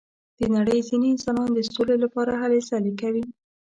د 0.39 0.41
نړۍ 0.55 0.79
ځینې 0.89 1.07
انسانان 1.11 1.49
د 1.53 1.59
سولې 1.73 1.95
لپاره 2.03 2.31
هلې 2.41 2.59
ځلې 2.69 2.91
کوي. 3.01 3.23